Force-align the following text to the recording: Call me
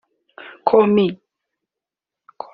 Call 0.65 0.87
me 0.87 1.07